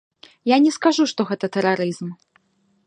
Я 0.51 0.57
не 0.65 0.71
скажу, 0.77 1.03
што 1.11 1.27
гэта 1.31 1.45
тэрарызм. 1.59 2.13